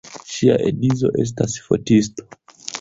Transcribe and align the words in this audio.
Ŝia 0.35 0.55
edzo 0.69 1.13
estas 1.27 1.61
fotisto. 1.69 2.29